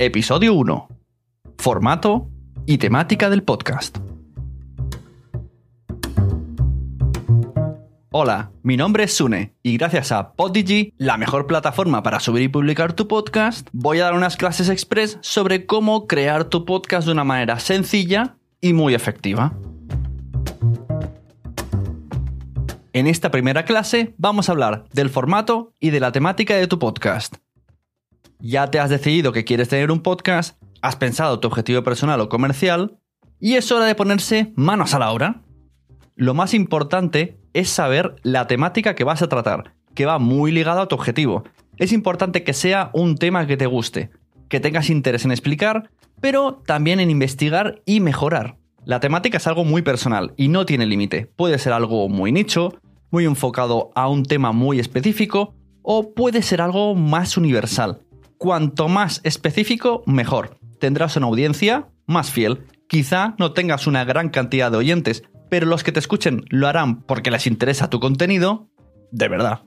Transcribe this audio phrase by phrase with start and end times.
[0.00, 0.88] Episodio 1.
[1.58, 2.30] Formato
[2.66, 3.98] y temática del podcast.
[8.12, 12.48] Hola, mi nombre es Sune y gracias a Podigy, la mejor plataforma para subir y
[12.48, 17.12] publicar tu podcast, voy a dar unas clases express sobre cómo crear tu podcast de
[17.12, 19.52] una manera sencilla y muy efectiva.
[22.92, 26.78] En esta primera clase vamos a hablar del formato y de la temática de tu
[26.78, 27.34] podcast
[28.40, 32.28] ya te has decidido que quieres tener un podcast, has pensado tu objetivo personal o
[32.28, 32.98] comercial,
[33.40, 35.42] y es hora de ponerse manos a la obra.
[36.16, 40.80] Lo más importante es saber la temática que vas a tratar, que va muy ligado
[40.80, 41.44] a tu objetivo.
[41.76, 44.10] Es importante que sea un tema que te guste,
[44.48, 48.56] que tengas interés en explicar, pero también en investigar y mejorar.
[48.84, 51.26] La temática es algo muy personal y no tiene límite.
[51.36, 52.74] Puede ser algo muy nicho,
[53.10, 58.00] muy enfocado a un tema muy específico, o puede ser algo más universal,
[58.38, 60.58] cuanto más específico, mejor.
[60.80, 62.64] Tendrás una audiencia más fiel.
[62.88, 67.02] Quizá no tengas una gran cantidad de oyentes, pero los que te escuchen lo harán
[67.02, 68.68] porque les interesa tu contenido,
[69.10, 69.62] de verdad.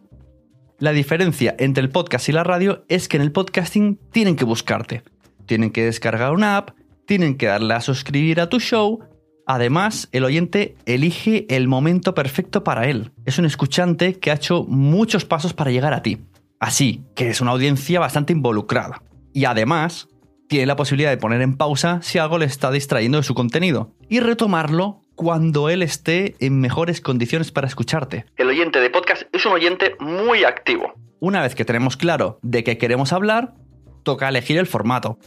[0.80, 4.46] La diferencia entre el podcast y la radio es que en el podcasting tienen que
[4.46, 5.04] buscarte.
[5.46, 6.72] Tienen que descargar una app,
[7.06, 9.00] tienen que darle a suscribir a tu show.
[9.46, 13.12] Además, el oyente elige el momento perfecto para él.
[13.26, 16.20] Es un escuchante que ha hecho muchos pasos para llegar a ti.
[16.62, 19.02] Así que es una audiencia bastante involucrada.
[19.34, 20.08] Y además,
[20.48, 23.96] tiene la posibilidad de poner en pausa si algo le está distrayendo de su contenido
[24.10, 28.26] y retomarlo cuando él esté en mejores condiciones para escucharte.
[28.38, 30.94] El oyente de podcast es un oyente muy activo.
[31.20, 33.56] Una vez que tenemos claro de qué queremos hablar,
[34.04, 35.18] toca elegir el formato.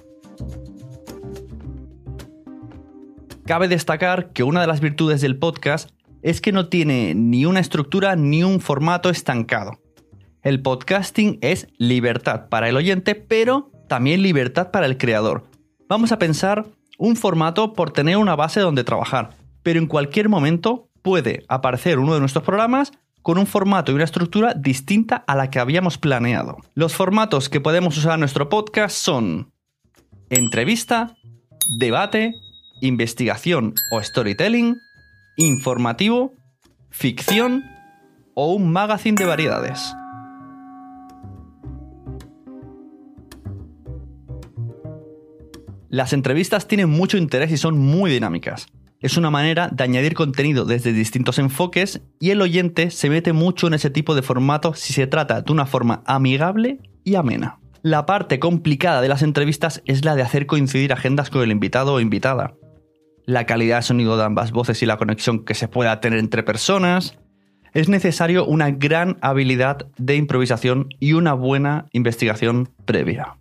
[3.44, 5.90] Cabe destacar que una de las virtudes del podcast
[6.22, 9.80] es que no tiene ni una estructura ni un formato estancado.
[10.44, 15.44] El podcasting es libertad para el oyente, pero también libertad para el creador.
[15.88, 16.66] Vamos a pensar
[16.98, 19.30] un formato por tener una base donde trabajar,
[19.62, 24.04] pero en cualquier momento puede aparecer uno de nuestros programas con un formato y una
[24.04, 26.58] estructura distinta a la que habíamos planeado.
[26.74, 29.50] Los formatos que podemos usar en nuestro podcast son
[30.28, 31.16] entrevista,
[31.78, 32.34] debate,
[32.82, 34.76] investigación o storytelling,
[35.38, 36.34] informativo,
[36.90, 37.64] ficción
[38.34, 39.94] o un magazine de variedades.
[45.94, 48.66] Las entrevistas tienen mucho interés y son muy dinámicas.
[48.98, 53.68] Es una manera de añadir contenido desde distintos enfoques y el oyente se mete mucho
[53.68, 57.60] en ese tipo de formato si se trata de una forma amigable y amena.
[57.82, 61.94] La parte complicada de las entrevistas es la de hacer coincidir agendas con el invitado
[61.94, 62.54] o invitada.
[63.24, 66.42] La calidad de sonido de ambas voces y la conexión que se pueda tener entre
[66.42, 67.16] personas.
[67.72, 73.36] Es necesario una gran habilidad de improvisación y una buena investigación previa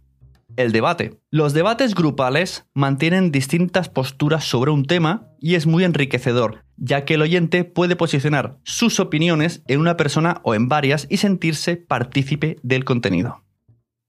[0.57, 1.19] el debate.
[1.29, 7.15] Los debates grupales mantienen distintas posturas sobre un tema y es muy enriquecedor, ya que
[7.15, 12.57] el oyente puede posicionar sus opiniones en una persona o en varias y sentirse partícipe
[12.63, 13.43] del contenido.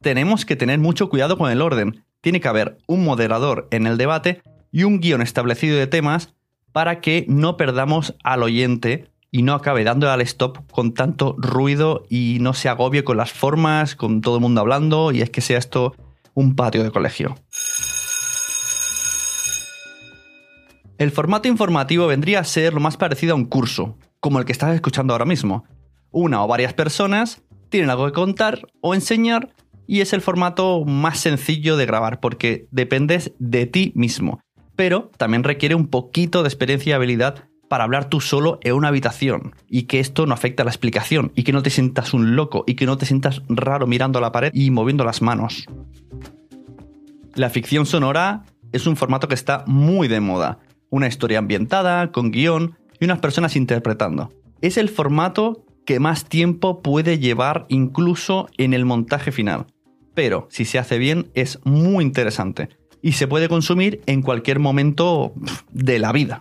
[0.02, 2.04] Tenemos que tener mucho cuidado con el orden.
[2.20, 6.34] Tiene que haber un moderador en el debate y un guion establecido de temas
[6.72, 12.04] para que no perdamos al oyente y no acabe dando al stop con tanto ruido
[12.08, 15.40] y no se agobie con las formas, con todo el mundo hablando y es que
[15.40, 15.94] sea esto
[16.34, 17.36] un patio de colegio.
[20.98, 24.52] El formato informativo vendría a ser lo más parecido a un curso, como el que
[24.52, 25.64] estás escuchando ahora mismo.
[26.10, 29.52] Una o varias personas tienen algo que contar o enseñar
[29.86, 34.40] y es el formato más sencillo de grabar porque dependes de ti mismo.
[34.76, 38.88] Pero también requiere un poquito de experiencia y habilidad para hablar tú solo en una
[38.88, 42.36] habitación y que esto no afecte a la explicación y que no te sientas un
[42.36, 45.66] loco y que no te sientas raro mirando a la pared y moviendo las manos.
[47.34, 50.58] La ficción sonora es un formato que está muy de moda.
[50.90, 54.32] Una historia ambientada, con guion y unas personas interpretando.
[54.60, 59.66] Es el formato que más tiempo puede llevar incluso en el montaje final.
[60.14, 62.68] Pero si se hace bien es muy interesante
[63.02, 65.34] y se puede consumir en cualquier momento
[65.72, 66.40] de la vida.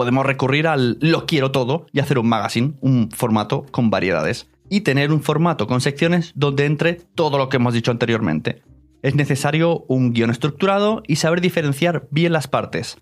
[0.00, 4.48] Podemos recurrir al lo quiero todo y hacer un magazine, un formato con variedades.
[4.70, 8.62] Y tener un formato con secciones donde entre todo lo que hemos dicho anteriormente
[9.02, 12.96] es necesario un guion estructurado y saber diferenciar bien las partes,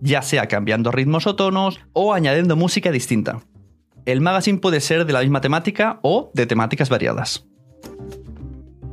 [0.00, 3.42] ya sea cambiando ritmos o tonos o añadiendo música distinta.
[4.06, 7.46] El magazine puede ser de la misma temática o de temáticas variadas.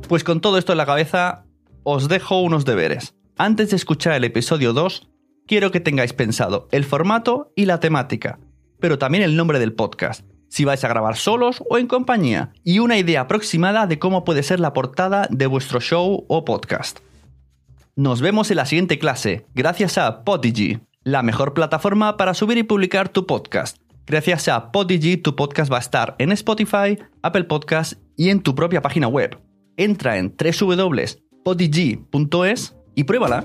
[0.06, 1.46] Pues con todo esto en la cabeza,
[1.82, 3.14] os dejo unos deberes.
[3.38, 5.08] Antes de escuchar el episodio 2,
[5.48, 8.38] quiero que tengáis pensado el formato y la temática,
[8.78, 10.24] pero también el nombre del podcast.
[10.50, 14.42] si vais a grabar solos o en compañía, y una idea aproximada de cómo puede
[14.42, 17.00] ser la portada de vuestro show o podcast.
[17.96, 22.62] Nos vemos en la siguiente clase, gracias a Podigy, la mejor plataforma para subir y
[22.62, 23.76] publicar tu podcast.
[24.06, 28.54] Gracias a Podigy tu podcast va a estar en Spotify, Apple Podcasts y en tu
[28.54, 29.38] propia página web.
[29.76, 31.14] Entra en www.podigy.es
[32.94, 33.44] y pruébala.